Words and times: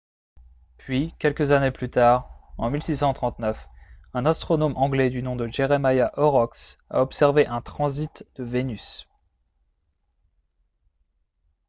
puis 0.79 1.13
quelques 1.19 1.51
années 1.51 1.69
plus 1.69 1.91
tard 1.91 2.27
en 2.57 2.71
1639 2.71 3.67
un 4.15 4.25
astronome 4.25 4.75
anglais 4.75 5.11
du 5.11 5.21
nom 5.21 5.35
de 5.35 5.45
jeremiah 5.47 6.11
horrocks 6.17 6.79
a 6.89 7.03
observé 7.03 7.45
un 7.45 7.61
transit 7.61 8.25
de 8.33 8.43
vénus 8.43 9.07